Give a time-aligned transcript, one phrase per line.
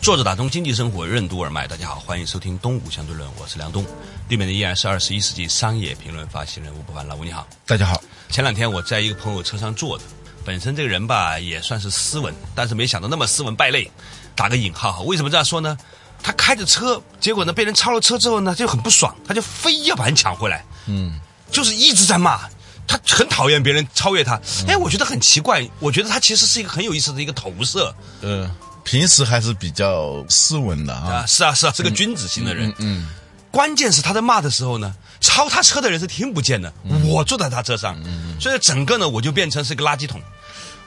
[0.00, 3.84] 坐着打通经济生活任督二脉，大家好，欢迎收听东吴相对论，我是梁东。
[4.30, 7.46] 对面的依然是二十一世纪商业评论发行人吴伯凡，老吴你好。
[7.66, 8.02] 大家好。
[8.30, 10.04] 前两天我在一个朋友车上坐着，
[10.42, 13.90] 本身这个人吧也算是斯文，但是没想到那么斯文败类。
[14.34, 15.76] 打个引号，为什么这样说呢？
[16.22, 20.64] 他开着车，结果呢被人超了车之后呢就很不爽，他就非要把人抢回来。
[20.86, 22.48] 嗯，就是一直在骂，
[22.86, 24.40] 他很讨厌别人超越他。
[24.66, 27.94] 哎，我觉得很奇怪，我觉得他其实是一个很有意思的一个投射。
[28.22, 28.50] 嗯。
[28.90, 32.74] 平时还是比较斯文的啊，是啊是啊，是个君子型的人。
[32.78, 33.08] 嗯，
[33.48, 36.72] 关键是他在骂的时候呢，超他车的人是听不见的。
[37.04, 37.96] 我坐在他车上，
[38.40, 40.20] 所以整个呢我就变成是个垃圾桶。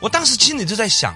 [0.01, 1.15] 我当时心里就在想，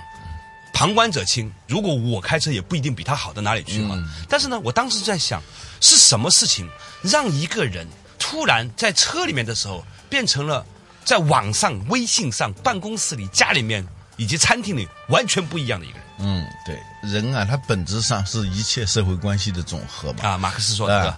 [0.73, 4.01] 旁观者清，如果我开车也不一定比他好到哪里去嘛。
[4.29, 5.43] 但是呢，我当时在想，
[5.81, 6.69] 是什么事情
[7.01, 7.85] 让一个人
[8.17, 10.65] 突然在车里面的时候变成了
[11.03, 16.06] 在网上、微信上、办公室里、家里面以及餐厅里完全不一样的一个人。
[16.19, 20.23] 嗯，对，人啊，他本质上是一切社会关系的总和嘛。
[20.23, 21.17] 啊，马克思说的。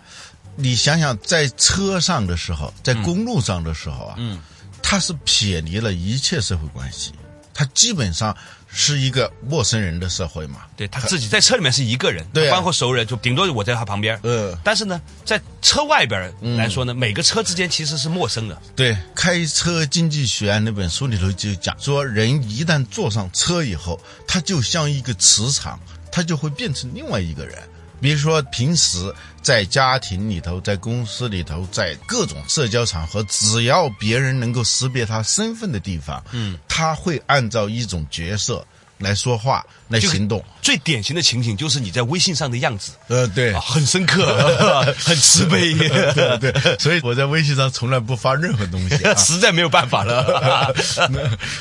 [0.56, 4.42] 你想想，在车上的时候，在公路上的时候啊，嗯，
[4.84, 7.14] 他是撇离了一切社会关系，
[7.60, 8.34] 他基本上。
[8.72, 10.60] 是一个陌生人的社会嘛？
[10.78, 14.20] 对他自己在车里面是一个人，对，包括熟人，就顶多我在他旁边。
[14.22, 18.56] 嗯，但是呢，在车外边来说呢，每个车之间其实是陌生的。
[18.76, 25.80] 对，《开车经济学》那本书里头就讲说，人一旦坐上车以后，他就像一个磁场，
[26.12, 27.58] 他就会变成另外一个人。
[28.02, 38.66] 比如说，平时在家庭里头，在公司里头，在各种社交场合，只要别人能够识别他身份的地方，嗯，他会按照一种角色。
[39.00, 40.44] 来说话，来行动。
[40.62, 42.92] 最典型的情景就是你在微信上的样子。
[43.08, 44.36] 呃，对，很深刻，
[45.00, 45.74] 很慈悲。
[45.74, 50.74] 对对，所以我在微信上从来不发任何东西， 实在没有办法了。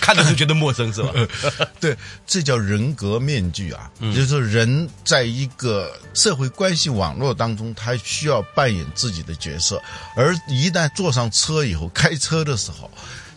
[0.01, 1.13] 看着就觉得陌生，是吧？
[1.81, 3.91] 对，这叫人格面具啊。
[4.01, 9.81] 就是说，人在一个社会关系网络当中，他需要扮演自己的角色，
[10.15, 12.91] 而一旦坐上车以后，开车的时候。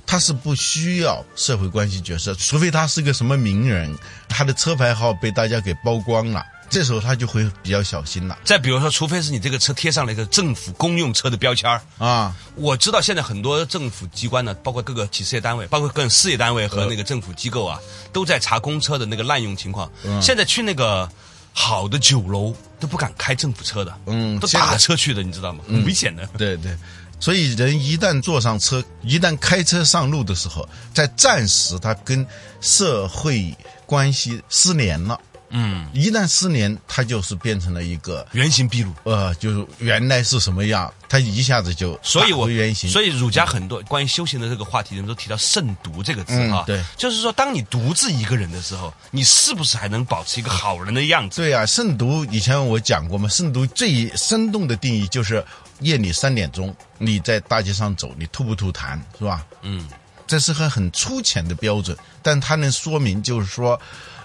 [0.06, 3.96] 他是不需要社会关系角色，除非他是个什么名人，
[4.28, 8.38] 他的车牌号被大家给曝光了，这时候他就会比较小心了。
[8.44, 17.80] 再比如说，除非是你这个车贴上了一个政府公用车的标签儿啊，我知道现在很多政府机关呢，包括各个企事业单位，包括各事业单位和那个政府机构啊，
[18.12, 19.90] 都在查公车的那个滥用情况。
[20.22, 21.10] 现在去那个
[21.54, 25.64] 好的酒楼都不敢开政府车的，嗯，都打车去的，你知道吗？
[25.68, 26.28] 很危险的。
[26.38, 26.76] 对对。
[27.22, 32.26] 所以，人一旦坐上车，一旦开车上路的时候，在暂时他跟
[32.59, 33.56] 社会
[33.86, 35.18] 关系失联了。
[35.54, 38.94] 嗯，一旦失联，他就是变成了一个原形毕露。
[39.04, 42.90] 呃，就是原来是什么样，他一下子就所以我原形。
[42.90, 46.64] 所以儒家很多关于修行的这个话题，人们都提到“慎独”这个字啊。
[46.66, 51.42] 对，就是说，当你独自一个人的时候，你是不是还能保持一个好人的样子？
[51.42, 55.44] 对啊，慎独以前我讲过嘛，慎独最生动的定义就是
[55.81, 59.46] 夜里三点钟你在大街上走，你吐不吐痰是吧？
[59.62, 59.88] 嗯，
[60.25, 63.80] 这是个很粗浅的标准，但它能说明就是说。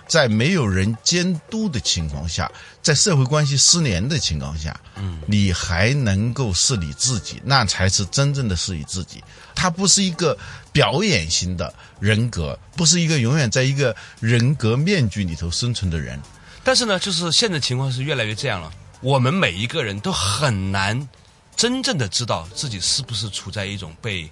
[0.08, 2.48] 在没有人监督的情况下，
[2.80, 9.20] 在社会关系失联的情况下，嗯，你还能够是你自己，那才是真正的是你自己。
[9.52, 10.38] 他不是一个
[10.70, 16.22] 表演型的人格，不是一个永远在一个人格面具里头生存的人。
[16.62, 18.72] 但是呢，就是现在情况是越来越这样了。
[19.00, 21.08] 我们每一个人都很难
[21.56, 24.30] 真正的知道自己是不是处在一种被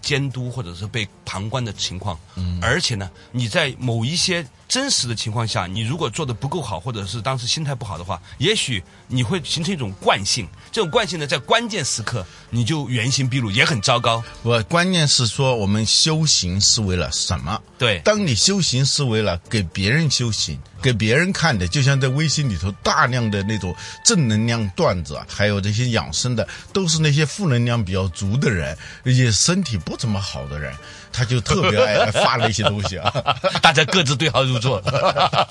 [0.00, 2.18] 监督或者是被旁观的情况。
[2.34, 4.46] 嗯，而且呢，你在某一些。
[4.68, 10.48] 真实的情况下，你如果做的不够好，或者是当时心态不好的话，也许你会形成一种惯性。
[10.70, 14.24] 这种惯性呢，在关键时刻你就原形毕露，也很糟糕。
[14.42, 17.60] 我关键是说，我们修行是为了什么？
[17.76, 28.74] 对，当你修行是为了给别人修行，给别人看的，就像在微信里头大量的那种正能量段子，还有这些养生的，都是那些负能量比较足的人，
[29.04, 30.74] 也身体不怎么好的人。
[31.12, 33.12] 他就特别爱 发那些东西啊，
[33.60, 34.82] 大家各自对号入座，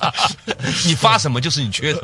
[0.85, 2.01] 你发什么就是你缺的。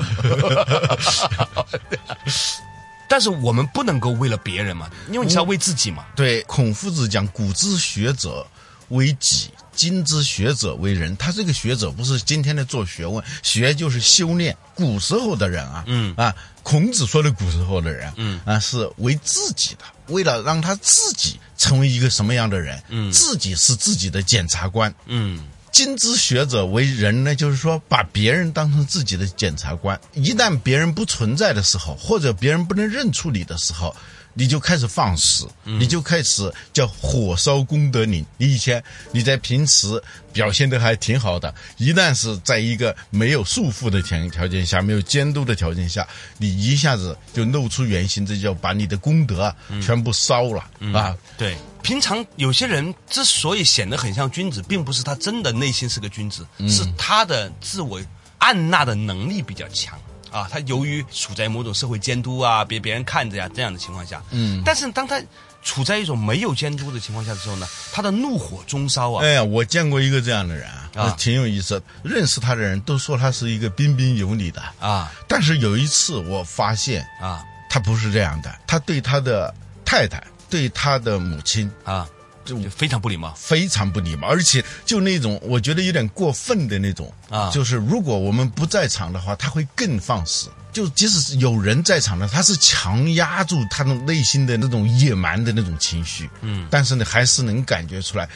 [3.09, 6.05] 但是我们不能够为了别人嘛，因为你是要为自己嘛。
[6.15, 8.45] 对，孔夫子讲：“古之学者
[8.89, 14.55] 为己，今之学者为人，他这个学者不是今天的做学问，学就是修炼。
[14.75, 25.43] 古时候的人啊，嗯啊，孔子说的古时候的人，嗯啊，是为自己的，为了让他自己成为一个什么样的人，嗯，自己是自己的检察官，嗯。
[25.69, 33.95] 今之学者为人呢，就是说把别人当成自己的检察官，一旦别人不存在的时候，或者别人不能认出你的时候。
[34.37, 38.23] 你就开始放肆，你就开始叫火烧功德林。
[38.37, 38.81] 你以前
[39.11, 40.01] 你在平时
[40.31, 46.07] 表现的还挺好的，一旦是在一个没有束缚的条条件下，没有监督的条件下，
[46.37, 50.63] 你一下子就露出原形，这叫把你的功德全部烧了
[50.93, 51.17] 啊！
[51.35, 57.99] 对，平常有些人之所以显得很像君子，并不是他真的内心是个君子，是他的自我
[58.37, 59.99] 按捺的能力比较强。
[60.31, 65.21] 啊，他由于处在某种社会监督啊，别别人看着呀这样的情况下，嗯，但是当他
[65.63, 69.23] 处在一种没有监督的情况下的时候呢，他的怒火中烧啊。
[69.23, 71.81] 哎呀，我见过一个这样的人啊，挺有意思。
[72.03, 79.53] 认识他的人都说他是一个彬彬有礼的啊，但是有一次我发现啊，他不是这样的，他对他的
[79.83, 82.07] 太太，对他的母亲啊。
[82.47, 90.49] 就非常不礼貌，非常不礼貌，而且就那种我觉得有点过分的那种啊，就是如果我们不在场的话，他会更放肆。
[90.73, 98.29] 就即使是有人在场呢，他是强压住他的内心的那种野蛮的那种情绪，嗯，但是呢，还是能感觉出来。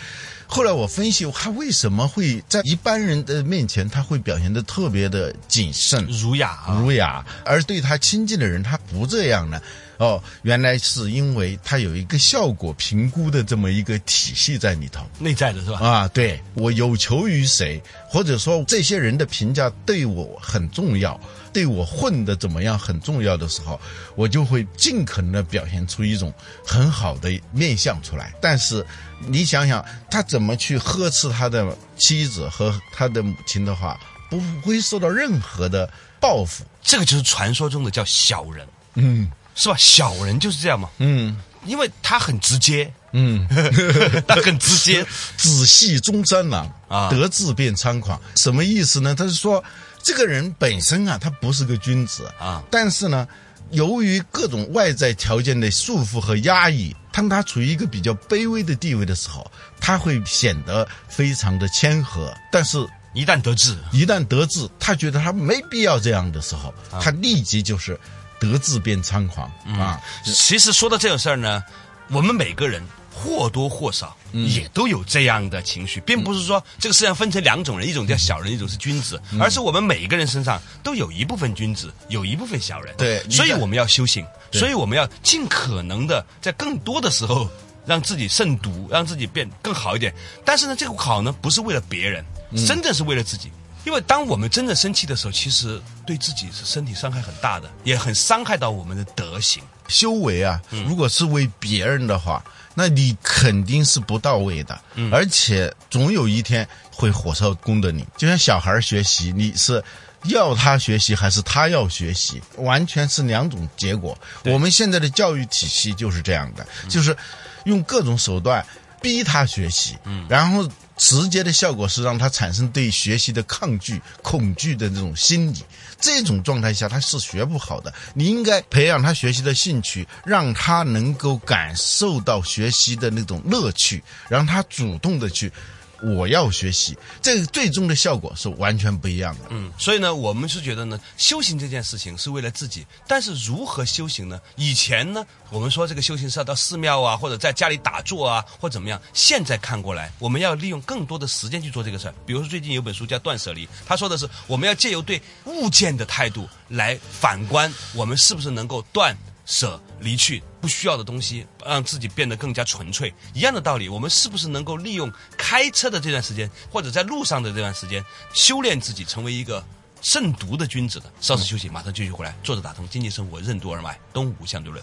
[0.47, 9.61] 后来我分析，他为什么会在一般人的面前，他会表现的特别的谨慎、儒雅、儒雅，而对他亲近的人，他不这样呢？
[10.01, 15.77] 哦，原来是因为他有一个效果评估的这么一个体系在里头，内在的是吧？
[15.77, 21.21] 啊，对我有求于谁，或者说这些人的评价对我很重要，
[21.53, 23.79] 对我混的怎么样很重要的时候，
[24.15, 26.33] 我就会尽可能的表现出一种
[26.65, 28.33] 很好的面相出来。
[28.41, 28.83] 但是
[29.19, 33.99] 你想想，他怎么去呵斥他的妻子和他的母亲的话，
[34.31, 35.87] 不会受到任何的
[36.19, 36.65] 报复。
[36.81, 39.29] 这个就是传说中的叫小人，嗯。
[39.55, 39.75] 是吧？
[39.77, 40.89] 小人就是这样嘛。
[40.99, 42.91] 嗯，因为他很直接。
[43.13, 43.45] 嗯，
[44.25, 45.05] 他很直接。
[45.35, 48.17] 仔细中山狼啊，得志便猖狂。
[48.37, 49.13] 什么意思呢？
[49.13, 49.61] 他是说，
[50.01, 52.63] 这个人本身啊，他不是个君子啊。
[52.71, 53.27] 但是呢，
[53.71, 59.51] 由于各种外在条件的束缚和压抑，当他处于一个比较卑微的地位的时候，
[59.81, 62.33] 他会显得非常的谦和。
[62.49, 67.99] 但是，一旦得志，一旦得志，他觉得他没必要这样的时候，他立即就是。
[68.41, 70.01] 得志便猖狂啊！
[70.25, 71.63] 其实说到这个事儿呢，
[72.09, 72.83] 我们每个人
[73.13, 82.95] 或多或少也都有这样的情绪，并不是说这个世界上分成两种人，一种叫小人，一种是君子，而是我们每一个人身上都有一部分君子，有一部分小人。
[82.97, 87.47] 对，所以我们要修行，所以我们要尽可能的在更多的时候
[87.85, 90.11] 让自己慎独，让自己变更好一点。
[90.43, 92.25] 但是呢，这个好呢，不是为了别人，
[92.65, 93.51] 真正是为了自己。
[93.83, 99.63] 因为当我们真正生气的时候，其实对自己是身体伤害很大的，也很伤害到我们的德行。
[99.87, 102.43] 修为啊，如果是为别人的话，
[102.75, 104.79] 那你肯定是不到位的，
[105.11, 108.05] 而且总有一天会火烧功德林。
[108.15, 109.83] 就像小孩学习，你是
[110.23, 114.17] 要他学习还是他要学习，完全是两种结果。
[114.45, 117.17] 我们现在的教育体系就是这样的，就是
[117.65, 118.65] 用各种手段
[119.01, 119.97] 逼他学习，
[120.29, 120.69] 然后。
[121.01, 125.57] 直接的效果是让他产生对学习的抗拒、恐惧的这种心理，
[125.99, 127.91] 这种状态下他是学不好的。
[128.13, 135.51] 你应该培养他学习的兴趣，让他能够感受到学习的那种乐趣，让他主动的去。
[136.01, 139.45] 我要学习，这个最终的效果是完全不一样的。
[139.49, 144.39] 嗯，所以呢，我们是觉得呢，修行这件事情是为了自己，但是如何修行呢？
[144.55, 149.01] 以前呢，我们说这个修行是要到寺庙啊，或者在家里打坐啊，或怎么样。
[149.13, 152.15] 现在看过来，我们要利用更多的时间去做这个事儿。
[152.25, 159.15] 比如说最近有本书叫《断舍离》，他说的是我们要借由对物件的态度来反观我们是不是能够断。
[159.51, 163.13] 舍离去不需要的东西，让自己变得更加纯粹。
[163.33, 168.01] 一样的道理，我们是不是能够利用开车的这段时间，或者在路上的这段时间，
[168.33, 169.61] 修炼自己，成为一个
[170.01, 171.11] 慎独的君子的？
[171.19, 172.33] 稍事休息，马上继续回来。
[172.41, 174.81] 坐着打通经济生活任督二脉，东吴相对论。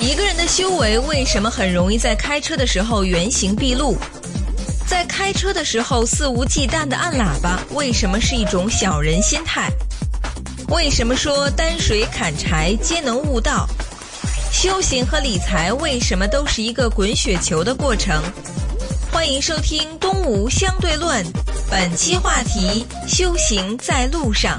[0.00, 3.96] 一个人的修为为什么很容易在开车的时候原形毕露？
[4.88, 9.70] 在开车的时候肆无忌惮的按喇叭，为什么是一种小人心态？
[10.74, 13.64] 为什么说担水砍柴皆能悟道？
[14.50, 18.20] 修行和理财为什么都是一个滚雪球的过程？
[19.12, 21.24] 欢迎收听《东吴相对论》，
[21.70, 24.58] 本期话题：修行在路上。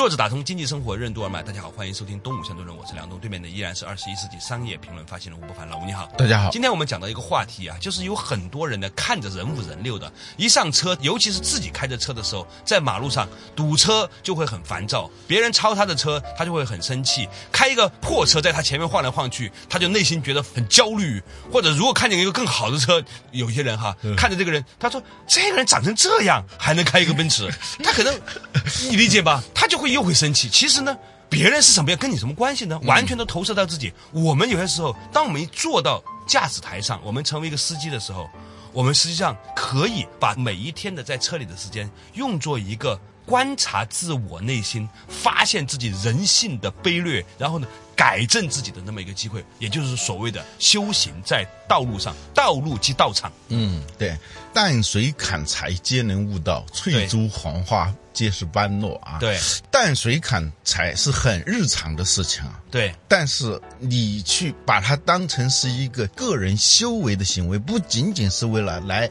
[0.00, 1.42] 坐着打通经济生活任督二脉。
[1.42, 5.68] 大家好，欢迎收听《东吴相对论》，我是梁东，对面的依然是二十一世纪商业评论发行人吴伯凡。
[5.68, 6.48] 老吴你好，大家好。
[6.50, 17.28] 今天我们讲到一个话题啊，就是有很多人呢看着人五人六的，一上车，尤其是自己开着车的时候，在马路上堵车就会很烦躁，别人超他的车，他就会很生气。
[17.52, 21.22] 开一个破车在他前面晃来晃去，他就内心觉得很焦虑。
[21.52, 27.52] 或者如果看见一个更好的车，有些人哈看着这个人，他说这个人长成这样还能开一个奔驰，
[27.84, 28.18] 他可能
[28.88, 29.42] 你理解吧？
[29.54, 30.48] 他就会又会生气。
[30.48, 30.96] 其实呢，
[31.28, 32.78] 别人是什么样，跟你什么关系呢？
[32.84, 33.92] 完全都投射到自己。
[34.12, 38.28] 我们有些时候，当我们一坐到驾驶台上，我们成为一个司机的时候，
[38.72, 47.66] 我们实际上可以把每一天的在车里的时间用作一个观察自我内心、发现自己人性的卑劣，然后呢
[48.00, 53.30] 改正自己的那么一个机会，也就是所谓的修行在道路上，道路即道场。
[53.48, 54.16] 嗯，对，
[54.54, 59.18] 淡水砍柴皆能悟道，翠竹黄花皆是般若啊。
[59.18, 59.38] 对，
[59.70, 62.58] 淡水砍柴是很日常的事情啊。
[62.70, 69.10] 对，但是你去把它当成是一个个人修为的行为，不仅仅是为了来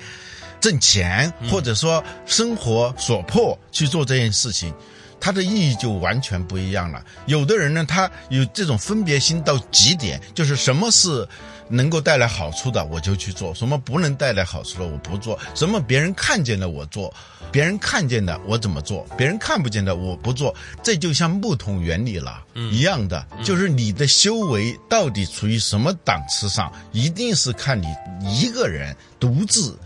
[0.60, 4.74] 挣钱，或者说生活所迫去做这件事情。
[5.20, 7.04] 它的意义就完全不一样了。
[7.26, 11.28] 有的人呢，他有这种分别心到极点，就是什么是
[11.68, 17.14] 能够带来好处的，我就去做；什么不能带来好处的，我不做；什么别人看见了我做，
[17.52, 20.56] 别人看见的我怎么做，别人看不见的我不做。
[20.82, 27.88] 这就像木桶原理了一样的，就是你的修为到底处于什么档次上，一定是看你
[28.24, 29.78] 一个人独自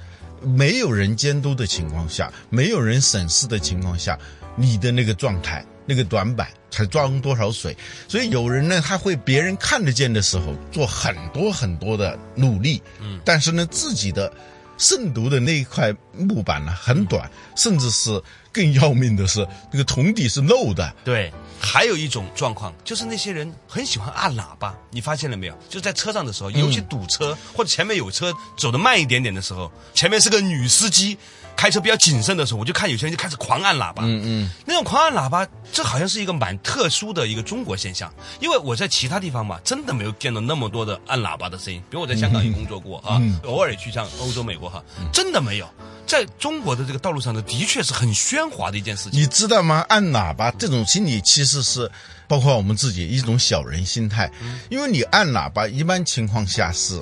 [0.44, 4.18] 没有人监督的情况下，没有人审视的情况下。
[4.56, 7.76] 你的那个状态，那个短板才装多少水？
[8.08, 14.32] 所以有人呢，他会别人看得见的时候做很多很多的努力，嗯，但是呢，自己的
[14.78, 18.22] 慎独的那一块木板呢很短，甚至是
[18.54, 20.94] 更要命的是，那个桶底是漏的。
[21.04, 25.58] 对，还有一种状况就是那些人很喜欢按喇叭，你发现了没有？
[25.68, 31.18] 就在车上的时候，尤其堵车或者前面有车走得慢一点点的时候，前面是个女司机。
[31.56, 34.02] 开车比较谨慎的时候，我就看有些人就开始狂按喇叭。
[34.04, 38.12] 嗯嗯，那种狂按喇叭，这好像是一个蛮特殊的一个中国现象。
[38.40, 41.80] 因为我在其他地方嘛，真的没有见到那么多的按喇叭的声音。
[41.92, 44.84] 比如我在香港也工作过啊，偶尔也去像欧洲、美国哈，
[45.14, 45.70] 真的没有。
[46.06, 49.20] 在中国的这个道路上呢，的确是很喧哗的一件事情。
[49.20, 49.86] 你知道吗？
[49.90, 51.90] 按喇叭这种心理其实是
[52.28, 54.32] 包括我们自己一种小人心态，
[54.70, 57.02] 因为你按喇叭，一般情况下是。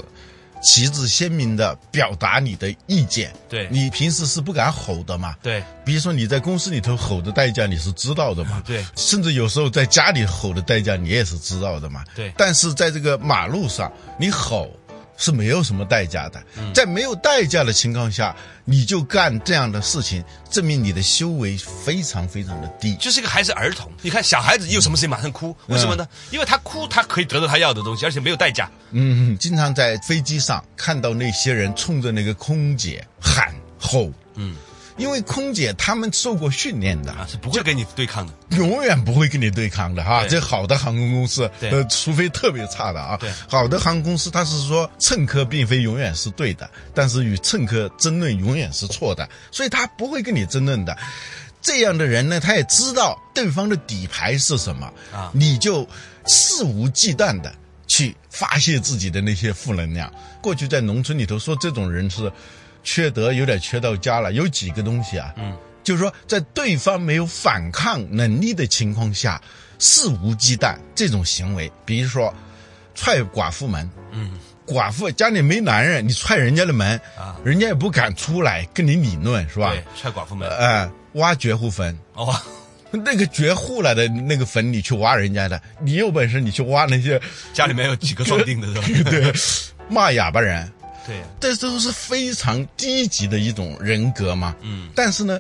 [0.64, 5.36] 旗帜鲜明的表达你的意见，对你平时是不敢吼的嘛？
[5.42, 8.62] 对，比如说你在公司里头吼的代价你是知道的嘛？
[8.64, 12.04] 对，甚至有时候在家里吼的代价你也是知道的嘛？
[12.16, 14.70] 对，但是在这个马路上你吼。
[15.22, 18.36] 是没有什么代价的，在没有代价的情况下，
[18.66, 22.96] 你就干这样的事情，证明你的修为非常非常的低。
[22.96, 26.08] 就是一个还是儿童，你看小孩子有什么事情马上哭，为什么呢？
[26.32, 28.68] 因为他哭，他可以得到他要的东西，而且没有代价。
[28.90, 34.56] 嗯，经常在飞机上看到那些人冲着那个空姐喊吼，嗯。
[34.98, 40.26] 因为空姐他们受过训练的啊，是不会跟你对抗的，永远不会跟你对抗的哈。
[40.28, 43.18] 这好的航空公司，呃，除非特别差的啊。
[43.18, 50.96] 对，好的航空公司，他是说乘客并非永远是对的，但是与乘客争论永远是错的，所以他不会跟你争论的。
[51.62, 55.88] 这样的人呢，他也知道对方的底牌是什么啊，你就
[56.26, 57.54] 肆无忌惮的
[57.88, 60.12] 去发泄自己的那些负能量。
[60.42, 62.32] 过去在农村里头说这种人是。
[62.84, 65.34] 缺德有点缺到家了，有几个东西啊？
[65.38, 69.42] 嗯，就是说，在对方没有反抗能力的情况下，
[69.80, 72.34] 肆无忌惮这种行为，比如说
[72.94, 74.32] 踹寡妇门，嗯，
[74.66, 79.72] 寡妇家里没男人，你踹人家的门啊，人家也不敢出来跟你理论，是吧？
[79.72, 82.34] 对，踹寡妇门，哎，挖绝户坟，哦，
[82.92, 87.20] 那个绝户了的那个坟，你去挖人家的，你有本事你去挖那些
[87.54, 88.68] 家里面有几个双定的？
[89.10, 89.34] 对，
[89.90, 90.72] 骂哑巴人。
[91.06, 94.56] 对，这都是非常低级的一种人格嘛。
[94.62, 95.40] 嗯，但是呢，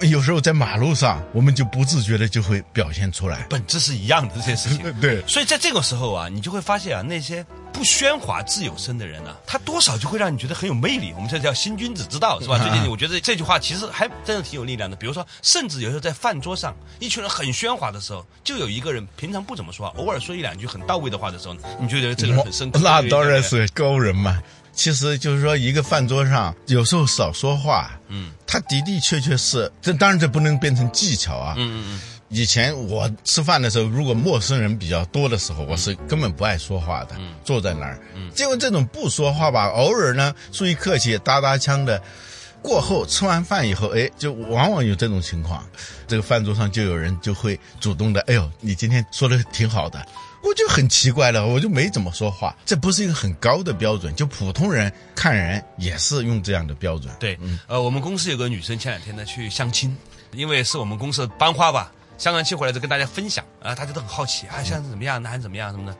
[0.00, 4.92] 有时候在马路上，我们就不自觉的就会表现出来，本质是一样的这些事情。
[5.00, 11.12] 对，所以在这个时候啊，你就会发现啊，那些不喧哗、自有声的人呢，他多少就会让你觉得很有魅力。
[11.14, 12.58] 我们这叫新君子之道，是吧？
[12.62, 14.96] 最近我觉得这句话其实还真的挺有力量的。
[14.96, 22.80] 比如说，甚至有时候在饭桌上，一群人很喧哗的时候，就有一个人平常不怎么说话，偶尔说一两句很到位的话的时候，你觉得这个人很深刻。
[22.82, 24.40] 那当然是高人嘛。
[24.74, 31.54] 其实就是说，一个饭桌上有时候少说话，嗯，他的的确确是，这当然这不能变成技巧啊。
[31.56, 32.00] 嗯嗯嗯。
[32.30, 37.14] 以前我吃饭的时候，如果陌生人比较多的时候，我是根本不爱说话的，
[37.44, 37.98] 坐在那儿。
[38.14, 38.28] 嗯。
[38.34, 42.02] 结果这种不说话吧，偶尔呢，出于客气，搭搭腔的，
[42.64, 45.62] 过后吃完饭以后，哎，就往往有这种情况，
[46.08, 50.04] 这个饭桌上就有人就会主动的，哎呦，你今天说的挺好的，
[50.42, 57.14] 我就很奇怪了，我就没怎么说话，这不是一个很高的标准，就普通人看人也是用这样的标准。
[57.20, 59.94] 对，呃，我们公司有个女生前两天呢去相亲，
[60.32, 65.94] 因为是我们公司的班花吧，相完亲回来就跟大家分享啊，大家都很好奇啊，相亲怎么样，男孩子怎么样什么的。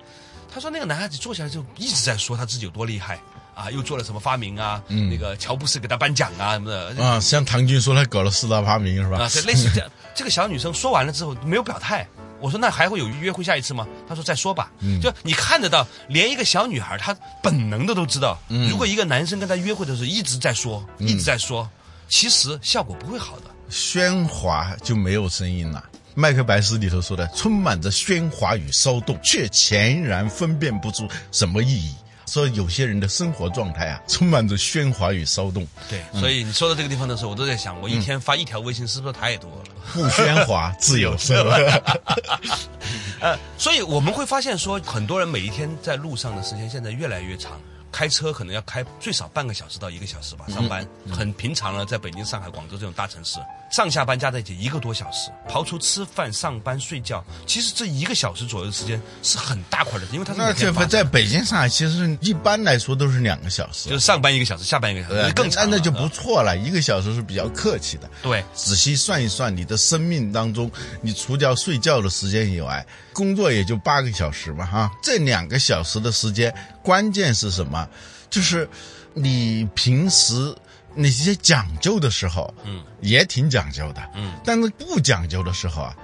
[0.50, 3.21] 她说那个男孩子坐下来就一直在说他自己有多厉害
[3.54, 9.18] 啊，又做了什么发明啊，嗯那个乔布斯给他颁奖啊什么的啊，像唐军说他搞了四大发明是吧？
[9.18, 9.90] 啊，对，类似这样。
[10.14, 12.06] 这个小女生说完了之后没有表态。
[12.40, 13.87] 我说那还会有约会下一次吗？
[14.06, 14.70] 她说再说吧。
[14.80, 21.66] 嗯就你看得到，连一个小女孩她本能的都知道，如果一个男生跟她约会的时候一直在说，一直在说，
[22.08, 23.44] 其实效果不会好的。
[23.70, 25.82] 喧哗就没有声音了。
[26.14, 31.94] 麦克白斯里头说的，充满着喧哗与骚动，却全然分辨不出什么意义。
[32.26, 35.66] 说有些人的生活状态啊，充满着喧哗与骚动。
[35.88, 39.64] 对，所以你说到这个地方的时候，我都在想，我一天发一条微信是不是太多了？
[39.93, 41.50] 不喧哗， 自由生活。
[43.21, 47.61] 呃，所以我们会发现说，很多人每一天在路上的时间现在越来越长。
[47.95, 50.85] 开车可能要开最少半个小时到一个小时吧，上班。
[51.13, 53.39] 很平常了，在北京、上海、广州这种大城市，
[53.71, 68.11] 上下班加在一起一个多小时，刨除吃饭、上班、睡觉，其实这一个小时左右的时间是很大块的，因为它是那这在北京、上海，其实一般来说都是两个小时，就是上班一个小时，下班一个小时，更长那就不错了，一个小时是比较客气的。
[68.25, 70.69] 对，仔细算一算，你的生命当中，
[71.01, 77.84] 你除掉睡觉的时间以外，工作也就八个小时嘛，哈，这两个小时的时间，关键是什么？
[78.31, 78.69] 就是
[79.12, 80.55] 你平时
[80.95, 85.97] 那些讲究的时候，嗯，也挺讲究的，嗯，但是不讲究的时候啊，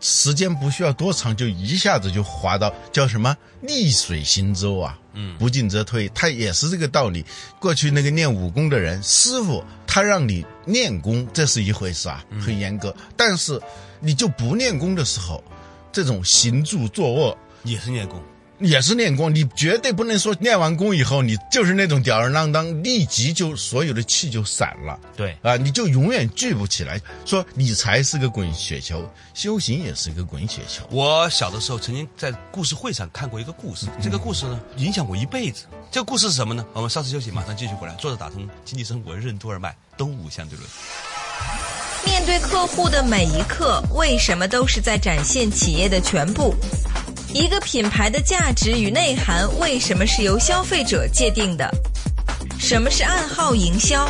[0.00, 7.24] 时间不需要多长，就一下子就滑到叫什么逆水行舟啊，嗯，不进则退，他也是这个道理。
[7.60, 12.94] 过去那个练武功的人，师傅他让你练功，这是一回事啊，很严格。
[13.16, 13.60] 但是
[14.00, 15.42] 你就不练功的时候，
[15.92, 18.20] 这种行住坐卧也是练功。
[18.62, 24.98] 也是练功，你绝对不能说练完功以后你就是那种吊儿郎当，立即就所有的气就散了。
[25.16, 27.00] 对啊，你就永远聚不起来。
[27.24, 30.86] 说理财是个滚雪球，修行也是一个滚雪球。
[30.90, 35.64] 我小的时候曾经在故事会上看过一个故事，这个故事呢影响我一辈子。
[35.90, 36.64] 这个故事是什么呢？
[36.72, 37.94] 我们稍事休息，马上继续回来。
[37.94, 40.68] 坐着打通经济生活任督二脉，东吴相对论。
[42.04, 46.54] 面对客户的每一刻，为什么都是在展现企业的全部？
[47.34, 51.68] 一个品牌的价值与内涵为什么是由消费者界定的？
[52.58, 54.06] 什么是暗号营销？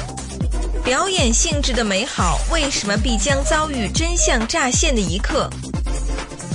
[0.85, 5.49] 表演性质的美好为什么必将遭遇真相乍现的一刻？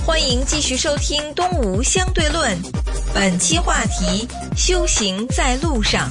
[0.06, 2.51] 欢迎继续收听《东吴相对论》，
[3.13, 4.27] 本期话题：
[4.58, 6.10] 修行在路上。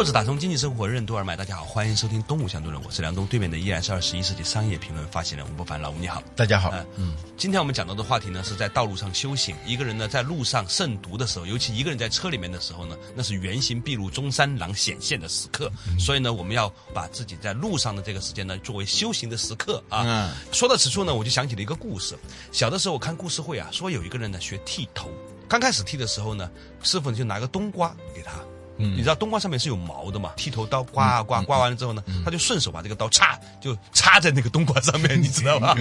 [0.00, 6.72] 作者打通经济生活任督二脉，大家好，欢迎收听《东吴相对论》，我是梁东，对面的依然是二十一世纪商业评论发行人吴伯凡，老吴你好，大家好。
[6.96, 9.54] 嗯，今天我们讲到的话题呢，是在道路上修行。
[9.66, 15.70] 一个人呢，在路上慎独的时候，尤其一个人在车里面的时候呢，那是原形毕露、中山狼显现的时刻。
[15.98, 20.02] 所以呢，我们要把自己在路上的这个时间呢，作为修行的时刻啊。
[20.06, 22.16] 嗯说到此处呢，我就想起了一个故事。
[22.52, 25.10] 小的时候我看故事会啊，说有一个人呢学剃头，
[25.46, 26.50] 刚开始剃的时候呢，
[26.82, 28.40] 师傅就拿个冬瓜给他。
[28.82, 30.32] 你知道冬瓜上面是有毛的嘛？
[30.36, 35.74] 剃头刀刮啊刮，刮完了之后呢，他就顺手把这个刀插，就插在那个冬瓜上面，你知道吗？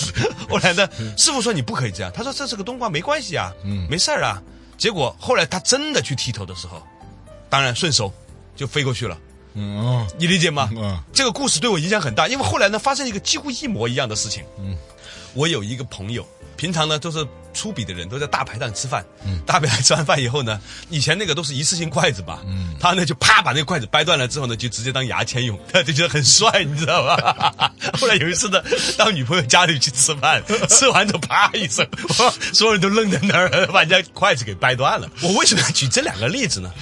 [0.48, 4.42] 后来呢，师傅说你不可以这样，他说这是个冬瓜，没关系啊，嗯没事儿啊。
[4.76, 6.82] 结果后来他真的去剃头的时候，
[7.50, 8.12] 当然顺手
[8.54, 9.18] 就飞过去了。
[9.54, 10.70] 嗯哦，你理解吗？
[10.76, 14.44] 嗯这个故事对我影响很大，因为后来呢发生一个几乎一模一样的事情。
[14.58, 14.76] 嗯，
[15.34, 16.24] 我有一个朋友，
[16.58, 19.04] 平常呢都是粗鄙的人，都在大排档吃饭。
[19.24, 22.40] 嗯，大排档吃完饭以后呢，以前那个都是一次性筷子吧。
[22.46, 27.72] 嗯，他呢就啪把那个筷子掰断了之后呢，就直接当牙签用， 他就觉得很帅，你知道吧？
[27.98, 28.60] 后来有一次呢，
[28.96, 31.86] 到女朋友家里去吃饭， 吃完就啪一声，
[32.52, 35.08] 所有人都愣在那儿，把人家筷子给掰断了。
[35.22, 36.72] 我为什么要举这两个例子呢？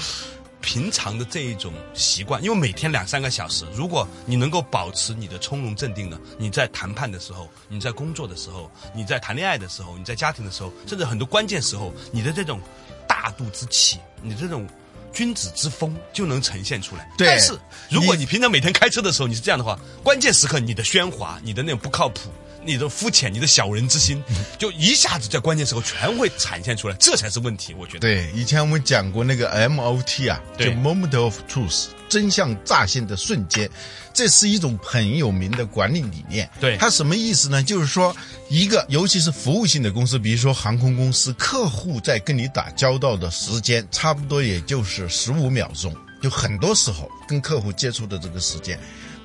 [0.67, 12.61] 平常的这一种习惯，因为每天两三个小时，如果你能够保持你的从容镇定呢，你在谈判的时候，你在工作的时候，你在谈恋爱的时候，你在家庭的时候，甚至很多关键时候，你的这种
[13.07, 14.67] 大度之气，你这种
[15.13, 17.09] 君子之风就能呈现出来。
[17.17, 17.57] 但是
[17.89, 22.29] 如果你平常每天开车的时候你是这样的话，关键时刻你的喧哗，你的那种不靠谱。
[22.67, 24.23] 你的肤浅、你的小人之心，
[24.59, 27.75] 就一下子在关键时候全会展现出来，这才是问题。
[27.75, 28.01] 我觉得。
[28.01, 33.71] 对，以前我们讲过那个 MOT 啊，就对 Moment of Truth，真相乍现的瞬间，
[34.13, 36.51] 这是一种很有名的管理理念。
[36.61, 37.63] 对它什么意思呢？
[37.63, 38.15] 就是说，
[38.49, 48.79] 一个尤其是服务性的公司，比如说航空公司，客户在跟你打交道的时间，差不多也就是十五秒钟，就很多时候跟客户接触的这个时间。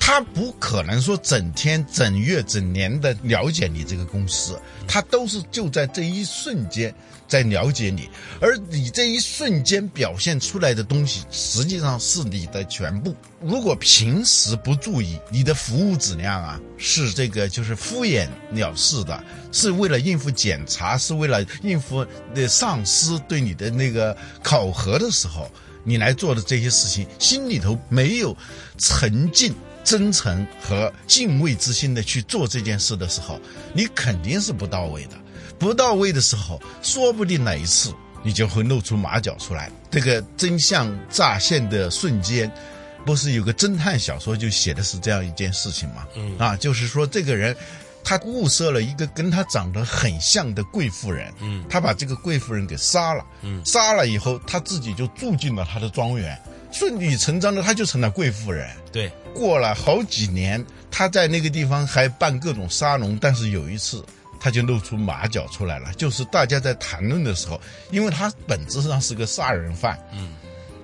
[0.04, 6.94] 他不可能说整天、整月、整年的了解你这个公司，他都是就在这一瞬间
[7.28, 8.10] 在了解你，
[8.42, 13.16] 而你这一瞬间表现出来的东西，实际上是你的全部。
[13.42, 25.50] 如果平时不注意，你的服务质量啊，是这个就是敷衍了事的，是为了应付检查，是为了应付那上司对你的那个考核的时候，
[25.84, 28.36] 你来做的这些事情，心里头没有
[28.80, 29.54] 沉静。
[29.84, 33.40] 真诚和敬畏之心的去做这件事的时候，
[33.74, 35.12] 你肯定是不到位的。
[35.60, 39.72] 不到位的时候，说不定哪一次你就会露出马脚出来。
[39.90, 42.52] 这个真相乍现的瞬间，
[43.06, 46.08] 不是有个侦探小说就写的是这样一件事情吗？
[46.16, 47.56] 嗯啊，就是说这个人。
[48.04, 56.36] 他物色了一个跟他长得很像的贵妇人，嗯，他把这个贵妇人给杀了，嗯，杀了以后，他自己就住进了他的庄园，
[56.72, 58.70] 顺理成章的他就成了贵妇人。
[58.92, 64.04] 对，过了好几年，他在那个地方还办各种沙龙，但是有一次
[64.40, 67.60] 他就露出马脚出来了，就是大家在谈论的时候，
[67.92, 70.30] 因为他本质上是个杀人犯，嗯，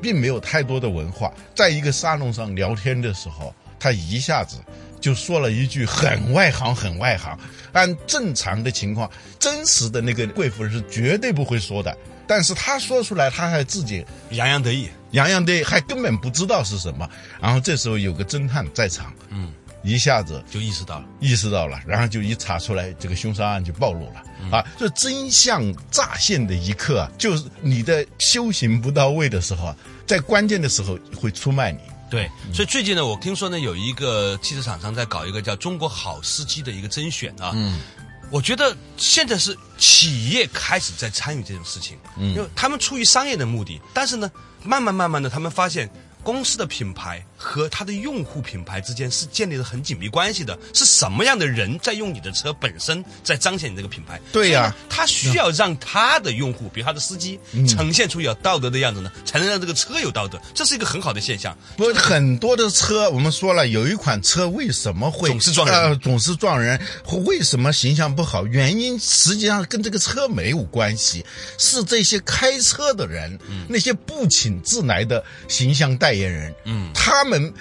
[0.01, 4.57] 并没有太多的文化，在一个沙龙上聊天的时候，他一下子。
[4.99, 7.37] 就说了一句很外行、很外行。
[7.71, 11.95] 按正常的情况，真实的那个贵妇人是绝对不会说的。
[12.27, 17.09] 但是他说出来，他还自己洋洋得意，洋洋得意，还根本不知道是什么。
[17.41, 24.23] 然后这时候有个侦探在场，嗯，一下子就意识到了，意识到了，然后就一查出来，这个凶杀案就暴露了。
[24.51, 31.79] 啊，这真相乍现的一刻啊，就是你的修行不到位的时候啊，在关键的时候会出卖你。
[32.09, 37.51] 对，所以最近呢，我听说呢，有一个汽车厂商在搞一个叫“中国好司机”的一个甄选啊。
[37.53, 37.81] 嗯，
[38.29, 44.29] 我觉得现在是企业开始在参与这种事情，嗯，因为他们出于商业的目的，但是呢，
[44.63, 45.89] 慢慢慢慢的，他们发现
[46.23, 50.57] 公司的品牌和他的用户品牌之间是建立了很紧密关系的。
[50.73, 54.19] 是什么样的人在用你的车本身在彰显你这个品牌？
[54.31, 60.39] 对呀、他需要让他的用户，比如他的司机，呈现出有道德的样子呢，才能让这个车有道德。
[60.53, 61.57] 这是一个很好的现象。
[61.77, 66.79] 不，很多的车，我们说了，有一款车为什么会总是撞人呃，总是撞人，
[67.25, 68.45] 为什么形象不好？
[68.47, 71.25] 原因实际上跟这个车没有关系，
[71.57, 77.53] 是这些开车的人，那些不请自来的形象代言人，嗯，他们。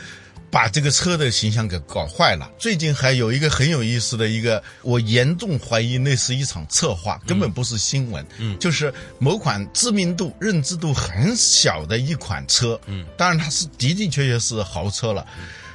[0.49, 2.51] 把这个车的形象给搞坏了。
[2.57, 8.25] 最近还有一个很有意思的一个，我严重怀疑那是一场策划，根本不是新闻。
[8.39, 12.81] 嗯，就是某款知名度、认知度很小的一款车。
[12.87, 15.27] 嗯，当然它是的的确确是豪车了。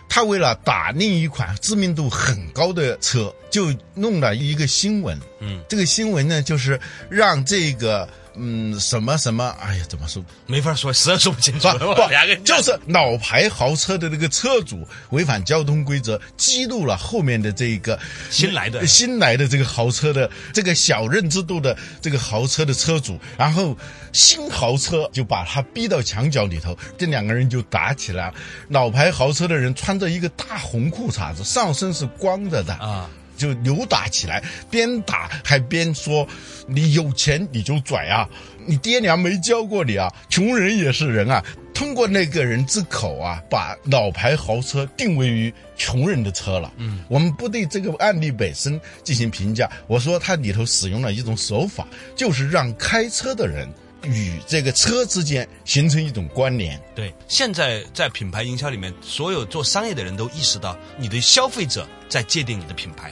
[0.10, 5.20] 他为了打另一款知名度很高的车，就弄了一个新闻。
[5.42, 8.08] 嗯，这个新闻呢，就是让这个。
[8.36, 9.56] 嗯，什么什么？
[9.62, 10.24] 哎呀，怎么说？
[10.48, 11.68] 没法说，实在说不清楚。
[11.78, 23.78] 不， 两个就是老牌豪车的那个车主违反交通规则，激怒了后面的这个新来的新来的这个豪车的这个小认知度的这个豪车的车主，然后
[24.14, 28.34] 新豪车就把他逼到墙角里头，这两个人就打起来了。
[28.70, 33.10] 老牌豪车的人穿着一个大红裤衩子，上身是光着的啊。
[33.42, 36.28] 就扭打起来，边打还边说
[36.70, 38.30] ：“你有钱你就拽啊，
[38.66, 46.72] 你爹娘没教过你啊，穷人也是人啊。”通过那个人之口啊，把老牌豪车定位于穷人的车了。
[46.78, 49.68] 嗯，我们不对这个案例本身进行评价。
[49.88, 53.68] 我说它里头使用了一种手法，就是让开车的人
[54.04, 56.80] 与这个车之间形成一种关联。
[56.94, 63.12] 对，现在在品牌营销里面，所有做商业的人都意识到，你的消费者在界定你的品牌。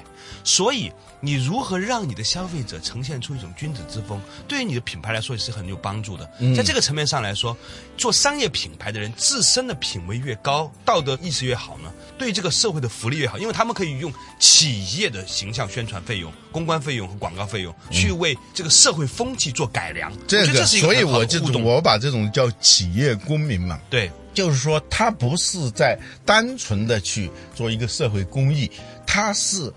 [0.50, 6.28] 所以，你如何让你的消费者呈现出一种君子之风，对于你的品牌来说也是很有帮助的。
[6.58, 7.56] 在这个层面上来说，
[7.96, 20.12] 做商业品牌的人自身的品味越高，道德意识越好呢，对这个社会的福利越好，因为他们可以用企业的形象宣传费用、公关费用和广告费用，去为这个社会风气做改良。
[20.28, 23.80] 这个，所以我这种种我把这种叫企业公民嘛。
[23.88, 28.68] 对，就是说，他不是在单纯的去做一个社会公益，
[29.06, 29.72] 他是。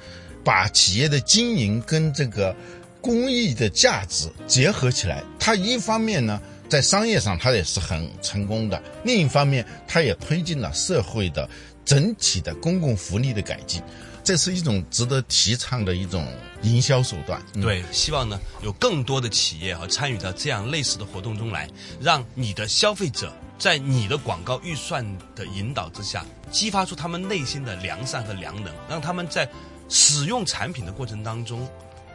[0.45, 2.55] 把企业的经营跟这个
[3.01, 11.49] 公益的价值结合起来，它一方面呢，在商业上它也是很成功的；另一方面，它也推进了社会的
[11.85, 13.83] 整体的公共福利的改进。
[14.25, 16.25] 这是一种值得提倡的一种
[16.63, 17.43] 营销手段。
[17.61, 21.69] 对，希望呢有更多的企业和参与到这样类似的活动中来，
[22.01, 29.49] 让你的消费者在你的广告预算的引导之下，激发出他们内心的良善和良能，让他们在
[29.93, 31.69] 使用产品的过程当中，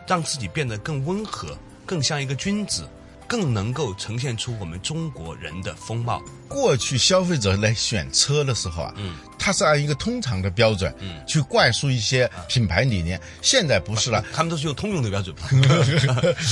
[0.07, 2.89] 让自己变得更温和，更像一个君子。
[3.29, 6.23] 更能够呈现出我们中国人的风貌。
[6.47, 13.19] 过去消费者来选车的时候啊，嗯，他是按一个通常的标准，嗯，去灌输一些品牌理念。
[13.41, 15.35] 现在不是了， 他们都是用通用的标准。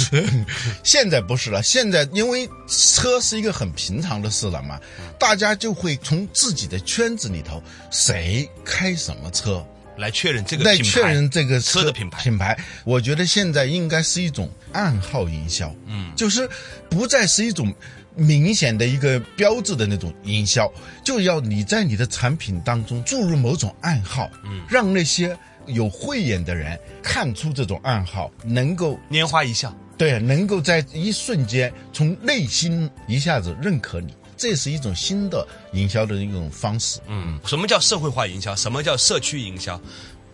[0.83, 4.77] 现在不是了，现在因为车是一个很平常的事了嘛，
[5.17, 9.65] 大家就会从自己的圈子里头，谁开什么车。
[9.97, 16.49] 来确认这个来确认这个车的品牌品牌，我觉得现在应该是一种暗号营销，嗯，就是
[16.89, 17.73] 不再是一种
[18.15, 20.71] 明显的一个标志的那种营销，
[21.03, 34.13] 就要你在你的产品当中注入某种暗号，嗯，让那些有慧眼的人看出这种暗号，能够拈花一笑，对，能够在一瞬间从内心一下子认可你。
[34.37, 36.99] 这是一种新的营销的一种方式。
[37.07, 38.55] 嗯，什么叫社会化营销？
[38.55, 39.79] 什么叫社区营销？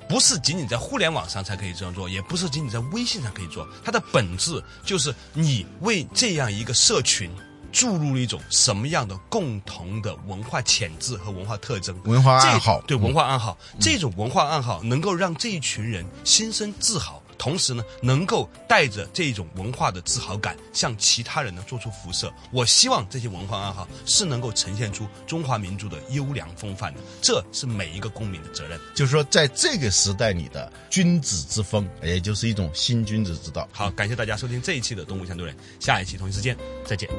[0.09, 3.65] 不是仅仅在互联网上才可以这样做，也不是仅仅在微信上可以做。
[3.81, 7.31] 它的本质就是你为这样一个社群
[7.71, 12.81] 注入了一种什么样的共同的文化潜质和文化特征、文化暗号。
[12.81, 17.20] 对，文化暗号，这种文化暗号能够让这一群人心生自豪。
[17.41, 22.31] 同时呢，能够带着这种文化的自豪感，向其他人呢做出辐射。
[22.51, 28.79] 我希望这些文化暗号是能够呈现出中华民族的优良风范的，这是每一个公民的责任。
[28.93, 33.67] 就是说，在这个时代里的君子之风，也就是一种新君子之道。
[33.71, 37.09] 好，感谢大家收听这一期的《动物相对论》，下一期同一时间再见。